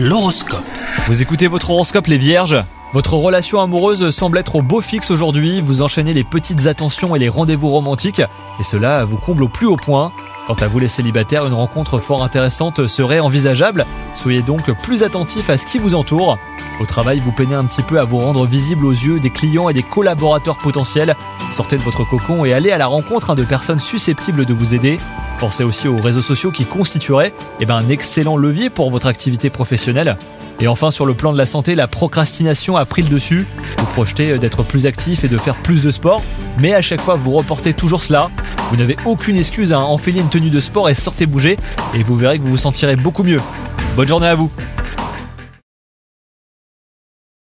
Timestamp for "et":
7.16-7.18, 8.20-8.62, 19.68-19.72, 22.44-22.52, 30.60-30.68, 35.24-35.28, 40.88-40.94, 41.94-42.02